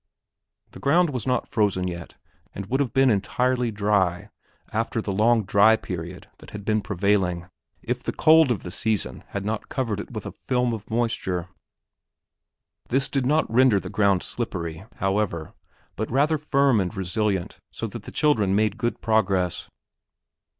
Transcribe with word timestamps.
The 0.71 0.79
ground 0.79 1.11
was 1.11 1.27
not 1.27 1.47
frozen 1.47 1.87
yet 1.87 2.15
and 2.55 2.65
would 2.65 2.79
have 2.79 2.91
been 2.91 3.11
entirely 3.11 3.69
dry, 3.69 4.31
after 4.73 4.99
the 4.99 5.13
long 5.13 5.43
dry 5.45 5.75
period 5.75 6.27
that 6.39 6.49
had 6.49 6.65
been 6.65 6.81
prevailing, 6.81 7.51
if 7.83 8.01
the 8.01 8.11
cold 8.11 8.49
of 8.49 8.63
the 8.63 8.71
season 8.71 9.23
had 9.27 9.45
not 9.45 9.69
covered 9.69 9.99
it 9.99 10.09
with 10.09 10.25
a 10.25 10.31
film 10.31 10.73
of 10.73 10.89
moisture. 10.89 11.49
This 12.89 13.09
did 13.09 13.27
not 13.27 13.45
render 13.47 13.79
the 13.79 13.89
ground 13.91 14.23
slippery, 14.23 14.85
however, 14.95 15.53
but 15.95 16.09
rather 16.09 16.39
firm 16.39 16.79
and 16.81 16.95
resilient 16.97 17.59
so 17.69 17.85
that 17.85 18.01
the 18.01 18.11
children 18.11 18.55
made 18.55 18.79
good 18.79 19.01
progress. 19.01 19.69